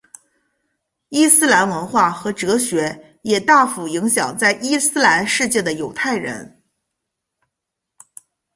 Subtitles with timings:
[1.09, 6.59] 伊斯兰文化和哲学也大幅影响在伊斯兰世界的犹太人。